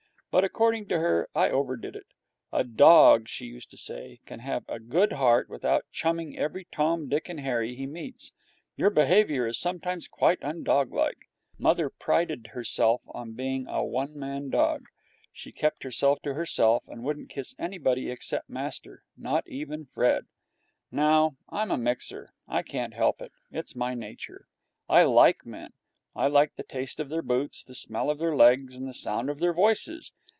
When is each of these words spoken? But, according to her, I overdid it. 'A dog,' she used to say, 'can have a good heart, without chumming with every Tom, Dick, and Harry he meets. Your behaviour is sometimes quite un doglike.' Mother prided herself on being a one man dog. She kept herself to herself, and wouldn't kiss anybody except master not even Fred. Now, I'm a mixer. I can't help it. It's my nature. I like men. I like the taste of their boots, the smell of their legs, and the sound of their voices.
But, 0.33 0.45
according 0.45 0.85
to 0.87 0.97
her, 0.99 1.27
I 1.35 1.49
overdid 1.49 1.93
it. 1.93 2.05
'A 2.53 2.63
dog,' 2.63 3.27
she 3.27 3.43
used 3.47 3.69
to 3.71 3.77
say, 3.77 4.21
'can 4.25 4.39
have 4.39 4.63
a 4.69 4.79
good 4.79 5.11
heart, 5.11 5.49
without 5.49 5.83
chumming 5.91 6.29
with 6.29 6.39
every 6.39 6.67
Tom, 6.71 7.09
Dick, 7.09 7.27
and 7.27 7.41
Harry 7.41 7.75
he 7.75 7.85
meets. 7.85 8.31
Your 8.77 8.89
behaviour 8.91 9.45
is 9.45 9.57
sometimes 9.59 10.07
quite 10.07 10.41
un 10.41 10.63
doglike.' 10.63 11.27
Mother 11.59 11.89
prided 11.89 12.47
herself 12.53 13.01
on 13.09 13.33
being 13.33 13.67
a 13.67 13.83
one 13.83 14.17
man 14.17 14.49
dog. 14.49 14.85
She 15.33 15.51
kept 15.51 15.83
herself 15.83 16.21
to 16.21 16.33
herself, 16.33 16.83
and 16.87 17.03
wouldn't 17.03 17.27
kiss 17.29 17.53
anybody 17.59 18.09
except 18.09 18.49
master 18.49 19.03
not 19.17 19.45
even 19.49 19.83
Fred. 19.87 20.27
Now, 20.93 21.35
I'm 21.49 21.71
a 21.71 21.77
mixer. 21.77 22.31
I 22.47 22.63
can't 22.63 22.93
help 22.93 23.21
it. 23.21 23.33
It's 23.51 23.75
my 23.75 23.95
nature. 23.95 24.47
I 24.87 25.03
like 25.03 25.45
men. 25.45 25.73
I 26.13 26.27
like 26.27 26.55
the 26.57 26.63
taste 26.63 26.99
of 27.01 27.07
their 27.09 27.21
boots, 27.21 27.63
the 27.65 27.73
smell 27.75 28.09
of 28.09 28.17
their 28.19 28.35
legs, 28.35 28.75
and 28.77 28.85
the 28.87 28.93
sound 28.93 29.29
of 29.29 29.39
their 29.39 29.53
voices. 29.53 30.13